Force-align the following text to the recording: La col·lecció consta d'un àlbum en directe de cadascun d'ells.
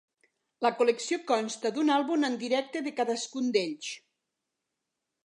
La 0.65 0.71
col·lecció 0.77 1.19
consta 1.31 1.71
d'un 1.75 1.91
àlbum 1.97 2.25
en 2.29 2.37
directe 2.45 2.81
de 2.87 2.95
cadascun 3.01 3.53
d'ells. 3.59 3.91